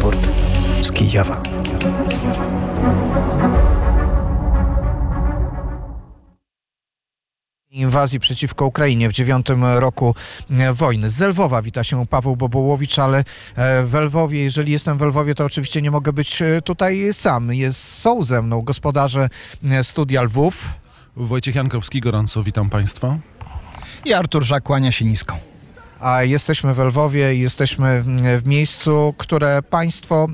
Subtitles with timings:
[0.00, 0.30] Raport
[0.82, 1.42] z Kijowa.
[7.70, 10.14] inwazji przeciwko Ukrainie w dziewiątym roku
[10.50, 11.10] e, wojny.
[11.10, 13.18] Z Lwowa wita się Paweł Bobołowicz, ale
[13.56, 17.54] e, w Lwowie, jeżeli jestem w Lwowie, to oczywiście nie mogę być e, tutaj sam.
[17.54, 19.28] Jest, są ze mną gospodarze
[19.82, 20.68] Studia Lwów.
[21.16, 23.18] Wojciech Jankowski, gorąco witam Państwa.
[24.04, 25.49] I Artur Żak kłania się nisko
[26.00, 28.04] a jesteśmy w Lwowie, jesteśmy
[28.38, 30.26] w miejscu, które Państwo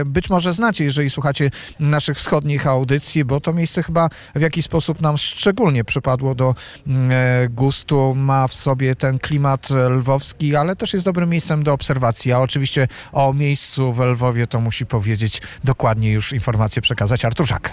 [0.00, 4.64] e, być może znacie, jeżeli słuchacie naszych wschodnich audycji, bo to miejsce chyba w jakiś
[4.64, 6.54] sposób nam szczególnie przypadło do
[6.86, 7.10] mm,
[7.50, 12.40] gustu, ma w sobie ten klimat lwowski, ale też jest dobrym miejscem do obserwacji, a
[12.40, 17.72] oczywiście o miejscu w Lwowie to musi powiedzieć dokładnie już informację przekazać Artur Żak.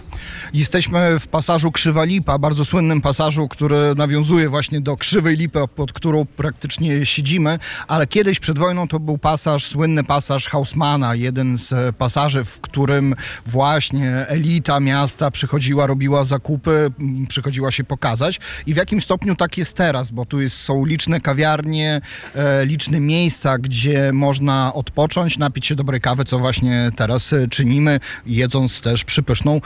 [0.53, 5.93] Jesteśmy w pasażu Krzywa Lipa, bardzo słynnym pasażu, który nawiązuje właśnie do Krzywej Lipy, pod
[5.93, 7.40] którą praktycznie siedzimy
[7.87, 13.15] ale kiedyś przed wojną to był pasaż, słynny pasaż Hausmana, jeden z pasaży, w którym
[13.45, 16.91] właśnie elita miasta przychodziła, robiła zakupy,
[17.27, 18.39] przychodziła się pokazać.
[18.65, 22.01] I w jakim stopniu tak jest teraz, bo tu jest, są liczne kawiarnie,
[22.35, 27.99] e, liczne miejsca, gdzie można odpocząć, napić się dobrej kawy, co właśnie teraz e, czynimy,
[28.25, 29.61] jedząc też przypyszną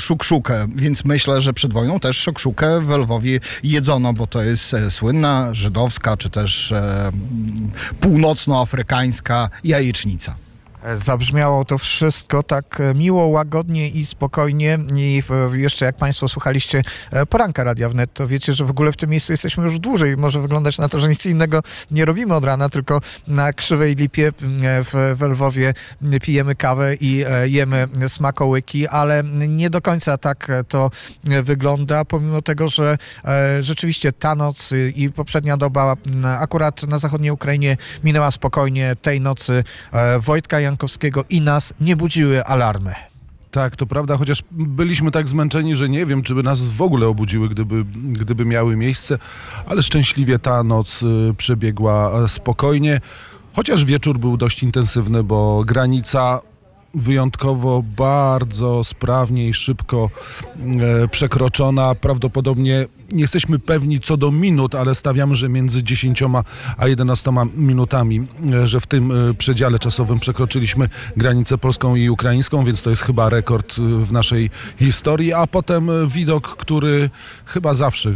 [0.00, 4.90] szukszukę, więc myślę, że przed wojną też szukszukę w Lwowie jedzono, bo to jest e,
[4.90, 7.03] słynna żydowska, czy też e,
[8.00, 10.36] północnoafrykańska jajecznica.
[10.94, 14.78] Zabrzmiało to wszystko tak e, miło, łagodnie i spokojnie.
[14.96, 18.96] I jeszcze jak Państwo słuchaliście e, poranka Radia Wnet, to wiecie, że w ogóle w
[18.96, 20.16] tym miejscu jesteśmy już dłużej.
[20.16, 21.60] Może wyglądać na to, że nic innego
[21.90, 25.74] nie robimy od rana, tylko na Krzywej Lipie w, w Lwowie
[26.22, 30.90] pijemy kawę i e, jemy smakołyki, ale nie do końca tak to
[31.42, 32.98] wygląda, pomimo tego, że
[33.60, 35.96] rzeczywiście ta noc i poprzednia doba
[36.38, 38.96] akurat na zachodniej Ukrainie minęła spokojnie.
[39.02, 39.64] Tej nocy
[40.20, 42.94] Wojtka Jan Jankowskiego i nas nie budziły alarmy.
[43.50, 47.06] Tak, to prawda, chociaż byliśmy tak zmęczeni, że nie wiem, czy by nas w ogóle
[47.08, 49.18] obudziły, gdyby, gdyby miały miejsce,
[49.66, 53.00] ale szczęśliwie ta noc y, przebiegła spokojnie.
[53.52, 56.40] Chociaż wieczór był dość intensywny, bo granica
[56.94, 60.10] wyjątkowo bardzo sprawnie i szybko
[61.04, 61.94] e, przekroczona.
[61.94, 66.22] Prawdopodobnie nie jesteśmy pewni co do minut, ale stawiamy, że między 10
[66.76, 72.64] a 11 minutami, e, że w tym e, przedziale czasowym przekroczyliśmy granicę polską i ukraińską,
[72.64, 75.32] więc to jest chyba rekord w naszej historii.
[75.32, 77.10] A potem widok, który
[77.44, 78.12] chyba zawsze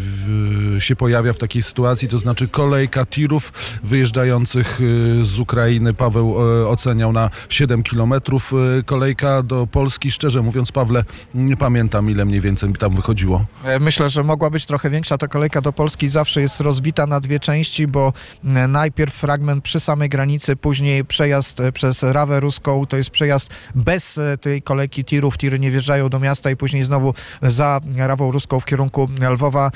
[0.78, 4.80] się pojawia w takiej sytuacji, to znaczy kolejka tirów wyjeżdżających
[5.22, 5.94] z Ukrainy.
[5.94, 6.34] Paweł
[6.68, 8.52] oceniał na 7 kilometrów
[8.86, 10.10] kolejka do Polski.
[10.10, 11.04] Szczerze mówiąc, Pawle,
[11.34, 13.44] nie pamiętam ile mniej więcej tam wychodziło.
[13.64, 15.18] E, myślę, że mogła być trochę większa.
[15.18, 18.12] Ta kolejka do Polski zawsze jest rozbita na dwie części, bo
[18.44, 22.86] e, najpierw fragment przy samej granicy, później przejazd e, przez Rawę Ruską.
[22.86, 25.38] To jest przejazd bez tej kolejki tirów.
[25.38, 29.70] Tiry nie wjeżdżają do miasta i później znowu za Rawą Ruską w kierunku Lwowa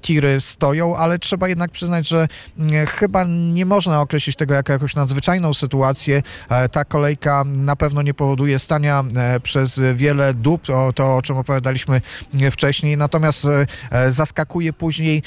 [0.00, 2.28] tiry stoją, ale trzeba jednak przyznać, że
[2.88, 6.22] chyba nie można określić tego jako jakąś nadzwyczajną sytuację.
[6.72, 11.36] Ta kolejka na pewno nie powoduje stania e, przez wiele dób, to, to o czym
[11.36, 12.00] opowiadaliśmy
[12.50, 13.46] wcześniej, natomiast
[13.90, 14.12] e,
[14.46, 15.22] zaskakuje później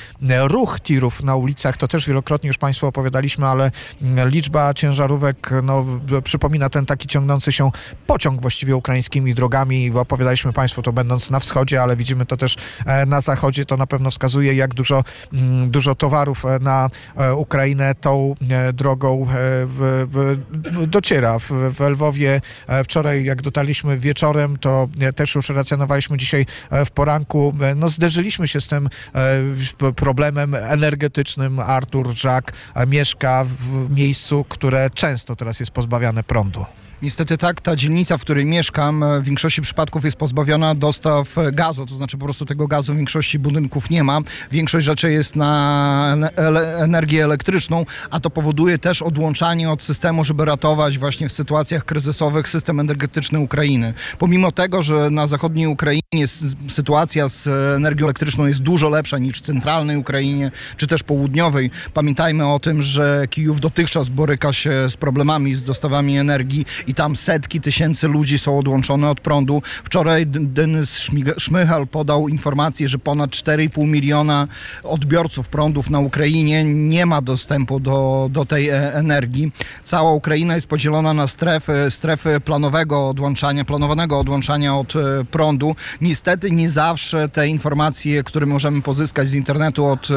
[0.48, 3.72] ruch tirów na ulicach, to też wielokrotnie już Państwu opowiadaliśmy, ale
[4.26, 5.86] liczba ciężarówek no,
[6.24, 7.72] przypomina ten taki ciągnący się
[8.08, 13.06] pociąg właściwie ukraińskimi drogami, opowiadaliśmy Państwu to będąc na wschodzie, ale widzimy to też e,
[13.06, 15.04] na zachodzie, to na pewno wskazuje jak dużo,
[15.68, 16.90] dużo towarów na
[17.36, 18.36] Ukrainę tą
[18.74, 19.28] drogą
[20.88, 21.40] dociera.
[21.40, 22.42] W, w Lwowie
[22.84, 27.54] wczoraj jak dotarliśmy wieczorem, to e, też już racjonowaliśmy dzisiaj e, w poranku.
[27.62, 28.90] E, no, zderzyliśmy się z tym
[29.96, 31.60] problemem energetycznym.
[31.60, 32.54] Artur Żak
[32.88, 36.66] mieszka w miejscu, które często teraz jest pozbawiane prądu.
[37.02, 41.96] Niestety tak, ta dzielnica, w której mieszkam, w większości przypadków jest pozbawiona dostaw gazu, to
[41.96, 44.20] znaczy po prostu tego gazu w większości budynków nie ma.
[44.52, 46.18] Większość rzeczy jest na
[46.78, 52.48] energię elektryczną, a to powoduje też odłączanie od systemu, żeby ratować właśnie w sytuacjach kryzysowych
[52.48, 53.94] system energetyczny Ukrainy.
[54.18, 56.02] Pomimo tego, że na zachodniej Ukrainie
[56.68, 57.48] sytuacja z
[57.78, 61.72] energią elektryczną jest dużo lepsza niż w centralnej Ukrainie, czy też południowej.
[61.94, 67.16] Pamiętajmy o tym, że Kijów dotychczas boryka się z problemami z dostawami energii i tam
[67.16, 69.62] setki tysięcy ludzi są odłączone od prądu.
[69.84, 74.48] Wczoraj Denis Szmychal podał informację, że ponad 4,5 miliona
[74.84, 79.52] odbiorców prądów na Ukrainie nie ma dostępu do, do tej e, energii.
[79.84, 85.00] Cała Ukraina jest podzielona na strefy, strefy planowego odłączania, planowanego odłączania od e,
[85.32, 85.76] prądu.
[86.02, 90.16] Niestety nie zawsze te informacje, które możemy pozyskać z internetu od, e,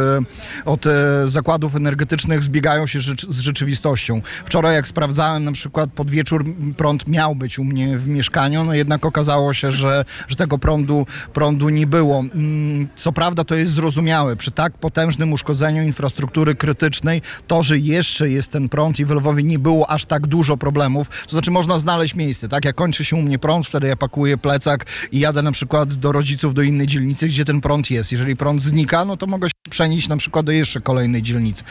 [0.65, 0.85] od
[1.27, 4.23] zakładów energetycznych zbiegają się z rzeczywistością.
[4.45, 6.45] Wczoraj jak sprawdzałem na przykład pod wieczór
[6.77, 11.07] prąd miał być u mnie w mieszkaniu, no jednak okazało się, że, że tego prądu,
[11.33, 12.21] prądu nie było.
[12.21, 18.31] Mm, co prawda to jest zrozumiałe, przy tak potężnym uszkodzeniu infrastruktury krytycznej, to, że jeszcze
[18.31, 21.79] jest ten prąd i w Lwowie nie było aż tak dużo problemów, to znaczy można
[21.79, 22.65] znaleźć miejsce, tak?
[22.65, 26.13] Jak kończy się u mnie prąd, wtedy ja pakuję plecak i jadę na przykład do
[26.13, 28.13] rodziców, do innej dzielnicy, gdzie ten prąd jest.
[28.13, 31.65] Jeżeli prąd znika, no to mogę się przenieść na przykład do jeszcze kolejnej dzielnicy.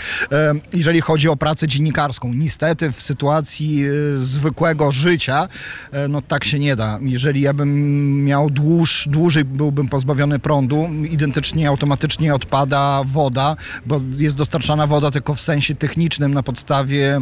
[0.74, 4.20] Jeżeli chodzi o pracę dziennikarską, niestety w sytuacji e,
[4.82, 5.48] zwykłego życia,
[5.92, 7.00] e, no tak się nie da.
[7.02, 13.56] Jeżeli ja bym miał dłuż, dłużej byłbym pozbawiony prądu, identycznie automatycznie odpada woda,
[13.86, 17.22] bo jest dostarczana woda tylko w sensie technicznym na podstawie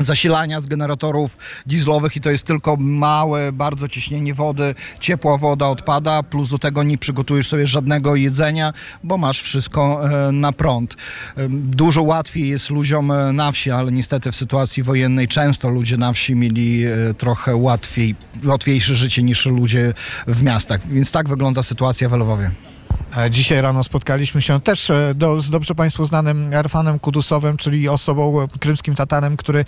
[0.00, 1.36] zasilania z generatorów
[1.66, 6.82] dieslowych i to jest tylko małe, bardzo ciśnienie wody, ciepła woda odpada, plus do tego
[6.82, 8.72] nie przygotujesz sobie żadnego jedzenia,
[9.04, 10.94] bo masz wszystko e, na prąd.
[11.36, 15.96] E, dużo łatwiej jest ludziom e, na wsi, ale niestety w sytuacji wojennej często ludzie
[15.96, 16.84] na wsi mieli
[17.18, 19.94] trochę łatwiej, łatwiejsze życie niż ludzie
[20.26, 22.71] w miastach, więc tak wygląda sytuacja w Lwowie.
[23.16, 27.88] E, dzisiaj rano spotkaliśmy się też e, do, z dobrze Państwu znanym Erfanem Kudusowem, czyli
[27.88, 29.64] osobą, e, krymskim Tatanem, który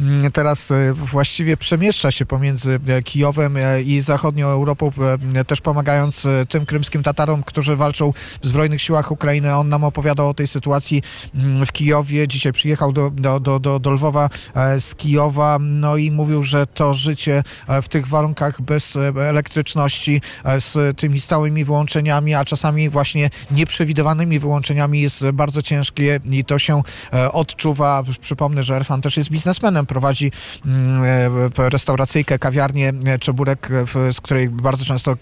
[0.00, 4.90] mm, teraz właściwie przemieszcza się pomiędzy Kijowem i zachodnią Europą,
[5.46, 8.12] też pomagając tym krymskim Tatarom, którzy walczą
[8.42, 9.54] w Zbrojnych Siłach Ukrainy.
[9.54, 11.02] On nam opowiadał o tej sytuacji
[11.34, 12.28] mm, w Kijowie.
[12.28, 14.28] Dzisiaj przyjechał do, do, do, do, do Lwowa
[14.78, 17.44] z Kijowa, no i mówił, że to życie
[17.82, 20.22] w tych warunkach bez elektryczności,
[20.58, 26.82] z tymi stałymi wyłączeniami, a czasami właśnie nieprzewidywanymi wyłączeniami jest bardzo ciężkie i to się
[27.12, 28.02] e, odczuwa.
[28.20, 30.32] Przypomnę, że Erfan też jest biznesmenem, prowadzi
[30.66, 31.02] mm,
[31.58, 33.68] e, restauracyjkę, kawiarnię e, Czeburek,
[34.12, 35.16] z której bardzo często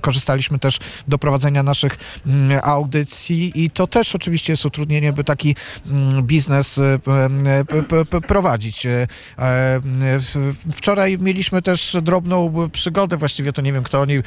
[0.00, 0.78] korzystaliśmy też
[1.08, 5.56] do prowadzenia naszych mm, audycji i to też oczywiście jest utrudnienie, by taki
[6.22, 6.80] biznes
[8.28, 8.86] prowadzić.
[10.72, 14.22] Wczoraj mieliśmy też drobną przygodę, właściwie to nie wiem, kto o niej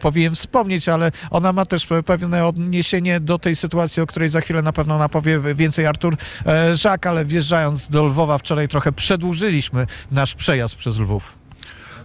[0.00, 4.62] powinien wspomnieć, ale ona ma też pewne odniesienie do tej sytuacji, o której za chwilę
[4.62, 6.16] na pewno napowie więcej Artur
[6.46, 11.39] e, Żak, ale wjeżdżając do Lwowa wczoraj trochę przedłużyliśmy nasz przejazd przez Lwów.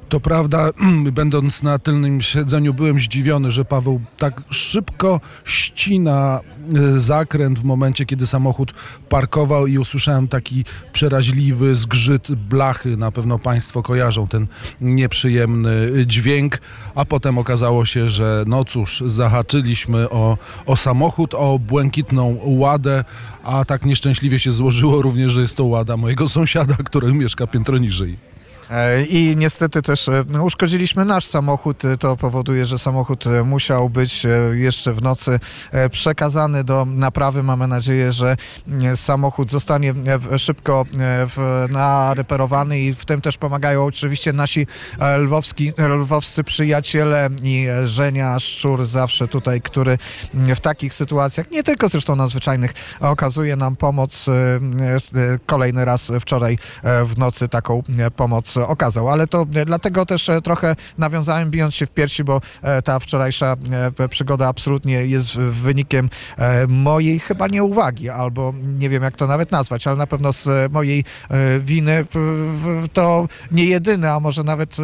[0.10, 0.70] To prawda,
[1.12, 6.40] będąc na tylnym siedzeniu, byłem zdziwiony, że Paweł tak szybko ścina
[6.76, 8.74] e, zakręt w momencie, kiedy samochód
[9.10, 12.98] parkował i usłyszałem taki przeraźliwy zgrzyt blachy.
[12.98, 14.48] Na pewno Państwo kojarzą ten
[14.82, 16.62] nieprzyjemny dźwięk,
[16.96, 23.04] a potem okazało się, że no cóż, zahaczyliśmy o, o samochód, o błękitną ładę,
[23.44, 27.78] a tak nieszczęśliwie się złożyło również, że jest to łada mojego sąsiada, który mieszka piętro
[27.78, 28.35] niżej.
[28.72, 31.86] E, I niestety też e, no, uszkodziliśmy nasz samochód.
[31.86, 35.40] E, to powoduje, że samochód musiał być jeszcze w nocy
[35.92, 37.44] przekazany do naprawy.
[37.44, 38.38] Mamy nadzieję, że
[38.96, 39.94] samochód zostanie
[40.38, 40.86] szybko
[41.70, 44.68] nareperowany i w tym też pomagają oczywiście nasi
[45.18, 49.98] lwowski, lwowscy przyjaciele i Żenia Szczur zawsze tutaj, który
[50.34, 54.26] w takich sytuacjach, nie tylko zresztą nadzwyczajnych, okazuje nam pomoc.
[55.46, 57.84] Kolejny raz wczoraj w nocy taką
[58.16, 59.10] pomoc okazał.
[59.10, 63.00] Ale to e, dlatego też e, trochę nawiązałem bijąc się w piersi, bo e, ta
[63.00, 63.56] wczorajsza
[64.10, 66.10] przygoda absolutnie jest wynikiem
[66.68, 71.04] mojej chyba nieuwagi, albo nie wiem jak to nawet nazwać, ale na pewno z mojej
[71.60, 72.06] winy
[72.94, 74.78] to nie jedyne, a może nawet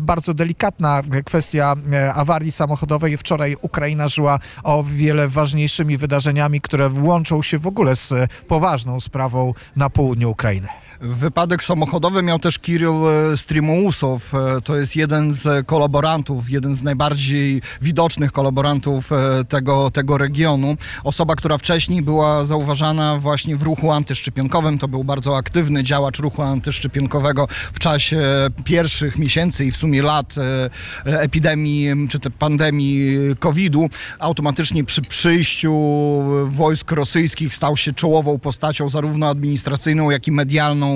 [0.00, 1.74] bardzo delikatna kwestia
[2.14, 3.16] awarii samochodowej.
[3.16, 8.14] Wczoraj Ukraina żyła o wiele ważniejszymi wydarzeniami, które łączą się w ogóle z
[8.48, 10.68] poważną sprawą na południu Ukrainy.
[11.02, 13.00] Wypadek samochodowy miał też Kirill
[13.36, 14.34] Strimousow.
[14.34, 20.76] E, to jest jeden z kolaborantów, jeden z najbardziej widocznych kolaborantów e, tego, tego regionu.
[21.04, 24.78] Osoba, która wcześniej była zauważana właśnie w ruchu antyszczepionkowym.
[24.78, 28.22] To był bardzo aktywny działacz ruchu antyszczepionkowego w czasie
[28.64, 33.90] pierwszych miesięcy i w sumie lat e, epidemii czy te pandemii COVID-u.
[34.18, 35.72] Automatycznie przy przyjściu
[36.46, 40.91] wojsk rosyjskich stał się czołową postacią zarówno administracyjną, jak i medialną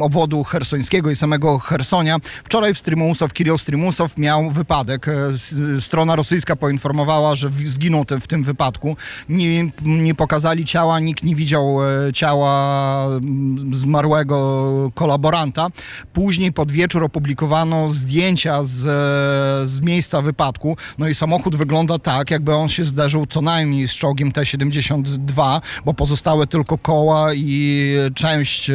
[0.00, 2.18] obwodu hersońskiego i samego Hersonia.
[2.44, 5.08] Wczoraj w Strymusow, Kirill Strymusow miał wypadek.
[5.08, 8.96] E, strona rosyjska poinformowała, że zginął w tym wypadku.
[9.28, 15.68] Nie, nie pokazali ciała, nikt nie widział e, ciała mm, zmarłego kolaboranta.
[16.12, 20.76] Później pod wieczór opublikowano zdjęcia z, e, z miejsca wypadku.
[20.98, 25.94] No i samochód wygląda tak, jakby on się zderzył co najmniej z czołgiem T-72, bo
[25.94, 28.70] pozostałe tylko koła i część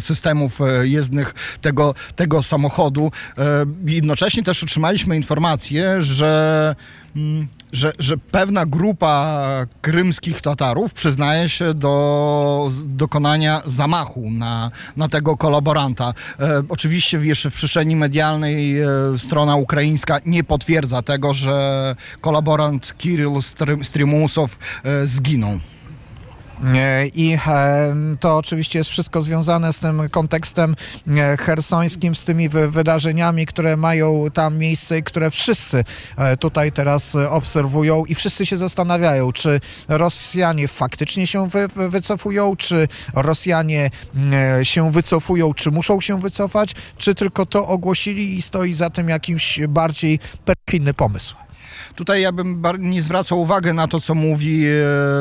[0.00, 3.12] systemów jezdnych tego, tego samochodu.
[3.86, 6.76] Jednocześnie też otrzymaliśmy informację, że
[7.16, 9.40] mm, że, że pewna grupa
[9.80, 16.14] krymskich Tatarów przyznaje się do dokonania zamachu na, na tego kolaboranta.
[16.40, 18.86] E, oczywiście jeszcze w przestrzeni medialnej e,
[19.18, 23.42] strona ukraińska nie potwierdza tego, że kolaborant Kirill
[23.82, 25.58] Strymusow e, zginął.
[27.14, 27.38] I
[28.20, 30.76] to oczywiście jest wszystko związane z tym kontekstem
[31.08, 35.84] e, hersońskim, z tymi wydarzeniami, które mają tam miejsce i które wszyscy
[36.16, 42.88] e, tutaj teraz obserwują i wszyscy się zastanawiają, czy Rosjanie faktycznie się wy, wycofują, czy
[43.14, 43.90] Rosjanie
[44.62, 49.60] się wycofują, czy muszą się wycofać, czy tylko to ogłosili i stoi za tym jakiś
[49.68, 51.43] bardziej perfidny pomysł.
[51.94, 54.70] Tutaj ja bym nie zwracał uwagi na to, co mówi e,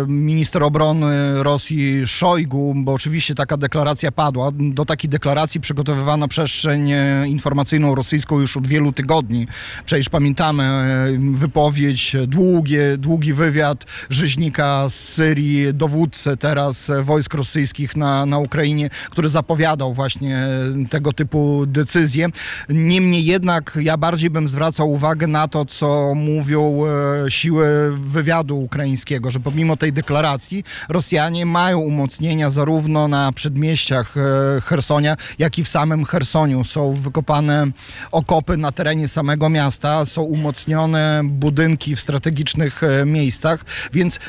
[0.07, 4.51] minister obrony Rosji Szojgu, bo oczywiście taka deklaracja padła.
[4.53, 9.47] Do takiej deklaracji przygotowywano przestrzeń e, informacyjną rosyjską już od wielu tygodni.
[9.85, 18.25] Przecież pamiętamy e, wypowiedź, długie, długi wywiad rzeźnika z Syrii, dowódcę teraz wojsk rosyjskich na,
[18.25, 20.47] na Ukrainie, który zapowiadał właśnie
[20.89, 22.27] tego typu decyzje.
[22.69, 29.31] Niemniej jednak ja bardziej bym zwracał uwagę na to, co mówią E, siły wywiadu ukraińskiego,
[29.31, 35.69] że pomimo tej deklaracji Rosjanie mają umocnienia zarówno na przedmieściach e, Hersonia, jak i w
[35.69, 36.63] samym Hersoniu.
[36.63, 37.67] Są wykopane
[38.11, 44.19] okopy na terenie samego miasta, są umocnione budynki w strategicznych e, miejscach, więc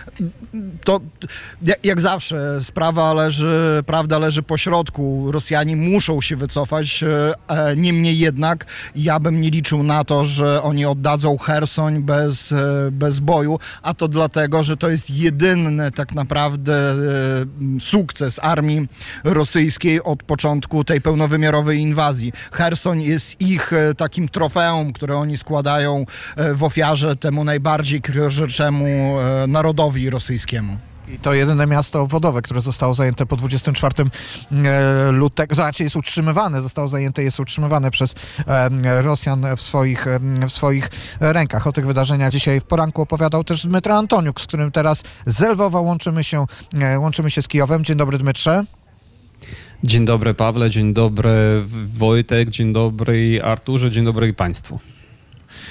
[0.85, 1.01] to
[1.85, 5.33] jak zawsze sprawa leży, prawda leży po środku.
[5.33, 7.05] Rosjanie muszą się wycofać,
[7.77, 12.91] niemniej jednak ja bym nie liczył na to, że oni oddadzą Hersoń bez bez, e,
[12.91, 16.95] bez boju, a to dlatego, że to jest jedyny tak naprawdę e,
[17.81, 18.89] sukces armii
[19.25, 22.33] rosyjskiej od początku tej pełnowymiarowej inwazji.
[22.53, 26.07] Herson jest ich e, takim trofeum, które oni składają
[26.55, 29.17] w ofiarze temu najbardziej krwiożerczemu
[29.49, 30.94] narodowi rosyjskiemu.
[31.09, 33.95] I to jedyne miasto obwodowe, które zostało zajęte po 24
[34.65, 38.15] e, lutego, znaczy jest utrzymywane, zostało zajęte, jest utrzymywane przez
[39.01, 40.07] Rosjan w swoich,
[40.49, 41.67] w swoich rękach.
[41.67, 45.81] O tych wydarzeniach dzisiaj w poranku opowiadał też Dmytro Antoniuk, z którym teraz z Lwowa
[45.81, 46.47] łączymy się,
[46.81, 47.85] e, łączymy się z Kijowem.
[47.85, 48.65] Dzień dobry Dmytrze.
[49.85, 54.94] Dzień dobry Pawle, dzień dobry Wojtek, dzień dobry Arturze, dzień dobry Państwu.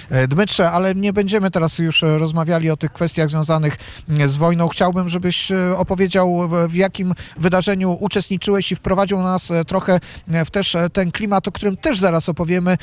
[0.09, 3.77] E, Dmytrze, ale nie będziemy teraz już e, rozmawiali o tych kwestiach związanych
[4.19, 4.67] e, z wojną.
[4.67, 9.99] Chciałbym, żebyś opowiedział, w jakim wydarzeniu uczestniczyłeś i wprowadził nas trochę
[10.45, 12.77] w też ten klimat, o którym też zaraz opowiemy.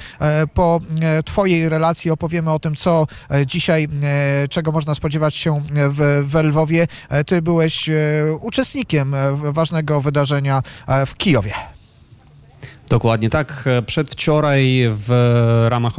[0.54, 0.80] Po
[1.24, 3.06] Twojej relacji opowiemy o tym, co
[3.46, 3.88] dzisiaj,
[4.50, 6.86] czego można spodziewać się w, w Lwowie.
[7.26, 7.90] Ty byłeś
[8.40, 10.62] uczestnikiem ważnego wydarzenia
[11.06, 11.54] w Kijowie.
[12.90, 13.64] Dokładnie tak.
[13.86, 15.10] Przedwczoraj w
[15.68, 15.92] ramach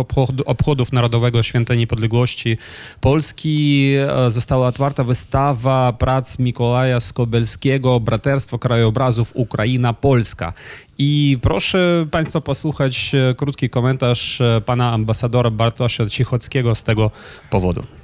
[0.45, 2.57] obchodów Narodowego Święta Niepodległości
[3.01, 10.53] Polski e, została otwarta wystawa prac Mikołaja Skobelskiego Braterstwo Krajobrazów Ukraina-Polska.
[10.97, 17.11] I proszę Państwa posłuchać e, krótki komentarz e, pana ambasadora Bartosza Cichockiego z tego
[17.49, 18.00] powodu.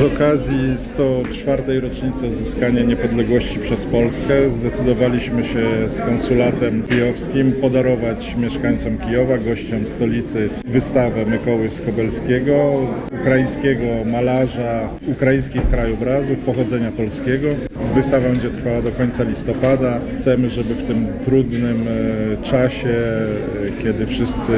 [0.00, 1.80] Z okazji 104.
[1.80, 10.48] rocznicy odzyskania niepodległości przez Polskę zdecydowaliśmy się z konsulatem kijowskim podarować mieszkańcom Kijowa, gościom stolicy,
[10.64, 12.86] wystawę Mykoły Skobelskiego,
[13.20, 17.48] ukraińskiego malarza ukraińskich krajobrazów pochodzenia polskiego.
[17.94, 20.00] Wystawa będzie trwała do końca listopada.
[20.20, 24.52] Chcemy, żeby w tym trudnym e, czasie, e, kiedy wszyscy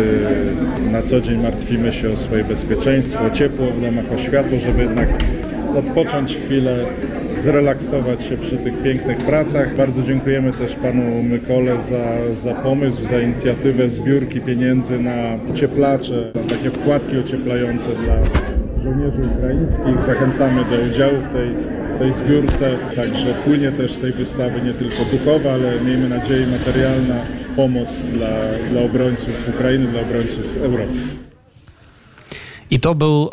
[0.92, 5.08] na co dzień martwimy się o swoje bezpieczeństwo, ciepło w domach, o światło, żeby jednak
[5.76, 6.76] odpocząć chwilę,
[7.36, 9.76] zrelaksować się przy tych pięknych pracach.
[9.76, 16.56] Bardzo dziękujemy też panu Mykole za, za pomysł, za inicjatywę zbiórki pieniędzy na cieplacze, na
[16.56, 18.16] takie wkładki ocieplające dla
[18.82, 20.06] żołnierzy ukraińskich.
[20.06, 21.54] Zachęcamy do udziału w tej,
[21.98, 22.70] tej zbiórce.
[22.96, 27.14] Także płynie też z tej wystawy nie tylko duchowa, ale miejmy nadzieję materialna
[27.56, 28.28] pomoc dla,
[28.70, 31.21] dla obrońców Ukrainy, dla obrońców Europy.
[32.72, 33.30] I to był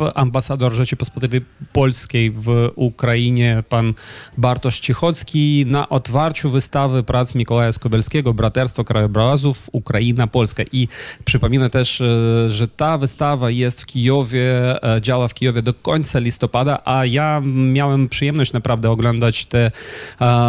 [0.00, 1.40] e, ambasador Rzeczypospolitej
[1.72, 3.94] Polskiej w Ukrainie, pan
[4.38, 10.62] Bartosz Cichocki, na otwarciu wystawy prac Mikołaja Skobelskiego, Braterstwo Krajobrazów Ukraina-Polska.
[10.72, 10.88] I
[11.24, 12.06] przypominam też, e,
[12.50, 17.42] że ta wystawa jest w Kijowie, e, działa w Kijowie do końca listopada, a ja
[17.44, 19.70] miałem przyjemność naprawdę oglądać te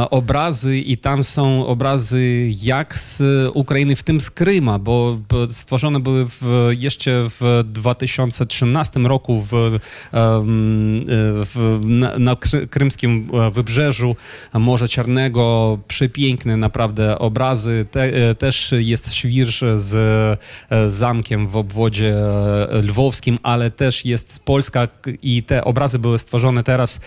[0.09, 3.21] obrazy i tam są obrazy jak z
[3.53, 5.17] Ukrainy, w tym z Kryma, bo
[5.49, 9.79] stworzone były w, jeszcze w 2000 2013 roku w,
[11.53, 12.35] w, na, na
[12.69, 14.15] krymskim wybrzeżu
[14.53, 15.77] Morza Czarnego.
[15.87, 17.85] Przepiękne naprawdę obrazy.
[17.91, 20.39] Te, też jest świrz z
[20.87, 22.15] zamkiem w obwodzie
[22.83, 24.87] lwowskim, ale też jest Polska
[25.21, 26.99] i te obrazy były stworzone teraz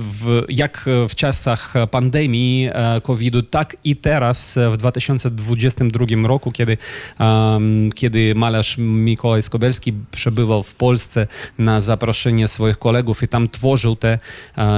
[0.00, 2.68] w, jak w czasach pandemii
[3.02, 6.76] COVID-u, tak i teraz w 2022 roku, kiedy,
[7.94, 11.26] kiedy malarz Mikołaj Skobelski przebywał w Polsce
[11.58, 14.18] na zaproszenie swoich kolegów i tam tworzył te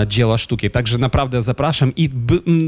[0.07, 0.71] dzieła sztuki.
[0.71, 2.11] Także naprawdę zapraszam i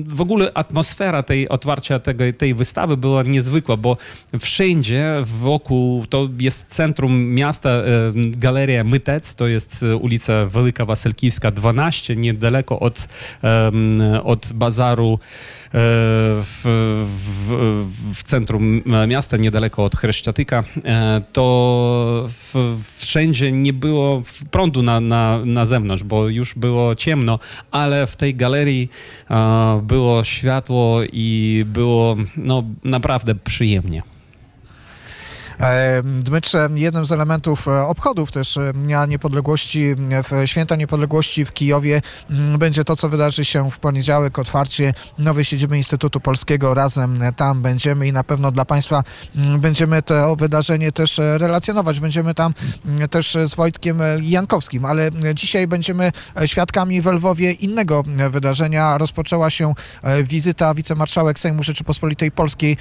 [0.06, 3.96] w ogóle atmosfera tej otwarcia tego, tej wystawy była niezwykła, bo
[4.40, 7.82] wszędzie wokół to jest centrum miasta, e,
[8.14, 13.08] galeria Mytec, to jest e, ulica Wielka Waselkiwska 12, niedaleko od,
[14.24, 16.60] od bazaru e, w,
[17.46, 20.64] w, w, centrum miasta, niedaleko od Chreszczatyka,
[21.32, 21.44] to
[22.28, 27.38] w, wszędzie nie było prądu na, na, na zewnątrz, bo już było ciemno,
[27.70, 28.88] ale w tej galerii
[29.82, 34.13] było światło i było no, naprawdę przyjemnie.
[36.02, 39.94] Dmytrze, jednym z elementów e, obchodów też e, Dnia Niepodległości,
[40.44, 42.02] Święta Niepodległości w Kijowie
[42.58, 46.74] będzie to, co wydarzy się w poniedziałek, otwarcie nowej siedziby Instytutu Polskiego.
[46.74, 49.02] Razem tam będziemy i na pewno dla Państwa
[49.58, 52.00] będziemy to wydarzenie też e, relacjonować.
[52.00, 52.54] Będziemy tam
[53.10, 56.12] też z Wojtkiem Jankowskim, ale dzisiaj będziemy
[56.46, 58.98] świadkami w Lwowie innego wydarzenia.
[58.98, 59.74] Rozpoczęła się
[60.22, 62.76] wizyta wicemarszałek Sejmu Rzeczypospolitej Polskiej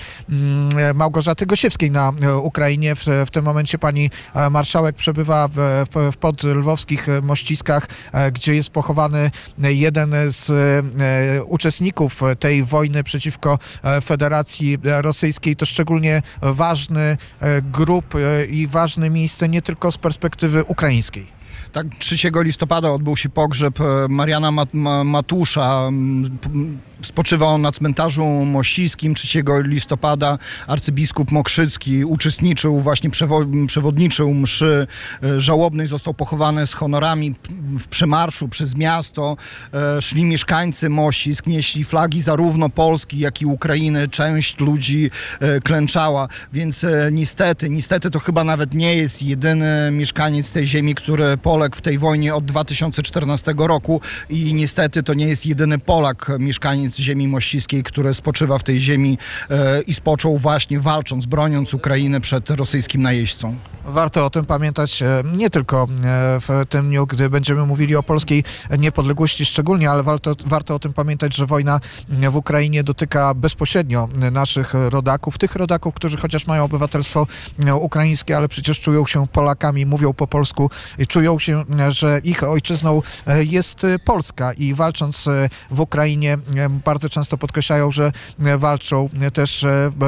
[0.93, 2.95] Małgorzaty Gosiewskiej na Ukrainie Ukrainie.
[2.95, 8.55] W, w tym momencie pani e, marszałek przebywa w, w, w podlwowskich mościskach, e, gdzie
[8.55, 13.59] jest pochowany jeden z e, uczestników tej wojny przeciwko
[14.03, 15.55] Federacji Rosyjskiej.
[15.55, 17.17] To szczególnie ważny
[17.61, 18.13] grup
[18.49, 21.32] i ważne miejsce nie tylko z perspektywy ukraińskiej.
[21.73, 24.69] Tak, 3 listopada odbył się pogrzeb e, Mariana Mat
[25.05, 25.89] Matusza.
[27.01, 30.37] Spoczywał on na cmentarzu mościskim 3 listopada.
[30.67, 33.09] Arcybiskup Mokrzycki uczestniczył, właśnie
[33.67, 34.87] przewodniczył mszy
[35.23, 35.87] e, żałobnej.
[35.87, 37.35] Został pochowany z honorami
[37.79, 39.37] w przemarszu przez miasto.
[39.73, 44.07] E, szli mieszkańcy Mościsk, nieśli flagi zarówno Polski, jak i Ukrainy.
[44.07, 45.11] Część ludzi
[45.63, 51.62] klęczała, więc niestety, niestety to chyba nawet nie jest jedyny mieszkaniec tej ziemi, który pole
[51.63, 56.95] Polek w tej wojnie od 2014 roku i niestety to nie jest jedyny Polak, mieszkaniec
[56.95, 59.17] ziemi mościskiej, który spoczywa w tej ziemi
[59.49, 63.55] e, i spoczął właśnie walcząc, broniąc Ukrainę przed rosyjskim najeźdźcą.
[63.85, 65.87] Warto o tym pamiętać e, nie tylko e,
[66.39, 68.43] w tym dniu, gdy będziemy mówili o polskiej
[68.79, 74.73] niepodległości szczególnie, ale warto, warto o tym pamiętać, że wojna w Ukrainie dotyka bezpośrednio naszych
[74.73, 77.27] rodaków, tych rodaków, którzy chociaż mają obywatelstwo
[77.79, 80.69] ukraińskie, ale przecież czują się Polakami, mówią po polsku
[81.07, 86.69] czują się się, że ich ojczyzną e, jest Polska i walcząc e, w Ukrainie e,
[86.69, 88.11] bardzo często podkreślają, że
[88.57, 89.65] walczą też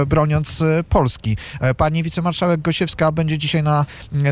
[0.08, 1.38] broniąc Polski.
[1.78, 3.86] Pani wicemarszałek Gosiewska będzie dzisiaj na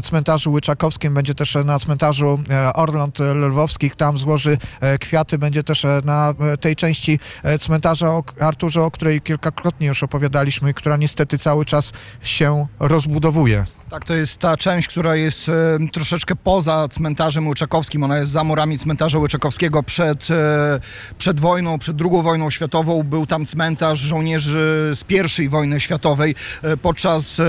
[0.03, 2.39] cmentarzu Łyczakowskim, będzie też na cmentarzu
[2.73, 4.57] Orląt Lwowskich, tam złoży
[4.99, 7.19] kwiaty, będzie też na tej części
[7.59, 13.65] cmentarza o Arturze, o której kilkakrotnie już opowiadaliśmy która niestety cały czas się rozbudowuje.
[13.93, 15.53] Tak, to jest ta część, która jest e,
[15.91, 18.03] troszeczkę poza cmentarzem łyczakowskim.
[18.03, 19.83] Ona jest za murami cmentarza łyczakowskiego.
[19.83, 20.79] Przed, e,
[21.17, 26.35] przed wojną, przed II wojną światową był tam cmentarz żołnierzy z I wojny światowej.
[26.63, 27.43] E, podczas e,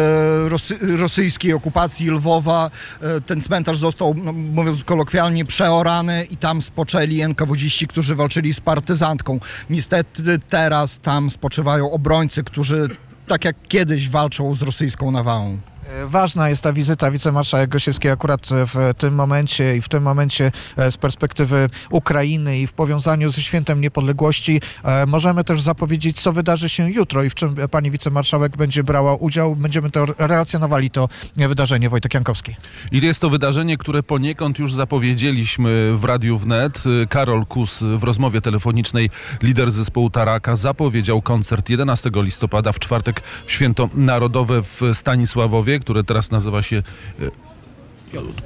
[0.48, 7.20] rosy, rosyjskiej okupacji Lwowa e, ten cmentarz został, no, mówiąc kolokwialnie, przeorany i tam spoczęli
[7.20, 9.40] NKWDziści, którzy walczyli z partyzantką.
[9.70, 12.88] Niestety teraz tam spoczywają obrońcy, którzy
[13.26, 15.73] tak jak kiedyś walczą z rosyjską nawałą.
[16.06, 20.90] Ważna jest ta wizyta wicemarszałek Gosiewskiej akurat w tym momencie i w tym momencie e,
[20.90, 24.60] z perspektywy Ukrainy i w powiązaniu ze Świętem Niepodległości.
[24.84, 29.14] E, możemy też zapowiedzieć, co wydarzy się jutro i w czym pani wicemarszałek będzie brała
[29.14, 29.56] udział.
[29.56, 31.88] Będziemy to relacjonowali to wydarzenie.
[31.88, 32.56] Wojtek Jankowski.
[32.92, 36.82] I jest to wydarzenie, które poniekąd już zapowiedzieliśmy w Radiu Wnet.
[37.08, 39.10] Karol Kus w rozmowie telefonicznej,
[39.42, 46.04] lider zespołu Taraka, zapowiedział koncert 11 listopada w czwartek w Święto Narodowe w Stanisławowie które
[46.04, 46.82] teraz nazywa się
[47.20, 47.30] e,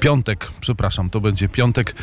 [0.01, 1.95] piątek, przepraszam, to będzie piątek e,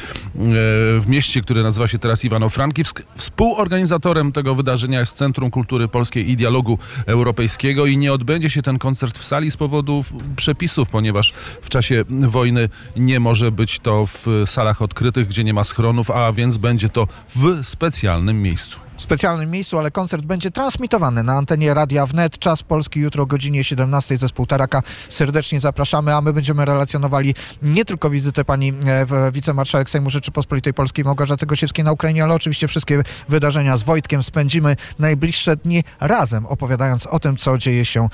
[0.99, 3.01] w mieście, które nazywa się teraz Iwano-Frankivsk.
[3.15, 8.77] Współorganizatorem tego wydarzenia jest Centrum Kultury Polskiej i Dialogu Europejskiego i nie odbędzie się ten
[8.77, 14.27] koncert w sali z powodu przepisów, ponieważ w czasie wojny nie może być to w
[14.45, 18.85] salach odkrytych, gdzie nie ma schronów, a więc będzie to w specjalnym miejscu.
[18.97, 22.39] W specjalnym miejscu, ale koncert będzie transmitowany na antenie Radia Wnet.
[22.39, 24.81] Czas Polski jutro o godzinie 17 zespół Taraka.
[25.10, 30.73] Serdecznie zapraszamy, a my będziemy relacjonowali nie tylko wizytę pani e, w- wicemarszałek Sejmu Rzeczypospolitej
[30.73, 34.23] Polskiej Małgorzaty Gosiewskiej na Ukrainie, ale oczywiście wszystkie wydarzenia z Wojtkiem.
[34.23, 38.10] Spędzimy najbliższe dni razem, opowiadając o tym, co dzieje się e,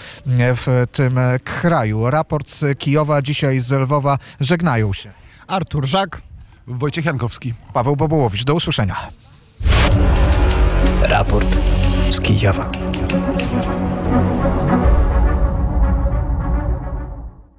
[0.56, 2.10] w tym e, kraju.
[2.10, 5.12] Raport z Kijowa, dzisiaj z Lwowa żegnają się.
[5.48, 6.22] Artur Żak.
[6.68, 7.54] Wojciech Jankowski.
[7.74, 8.96] Paweł Bobołowicz, do usłyszenia.
[11.02, 11.58] Raport
[12.10, 12.70] z Kijowa.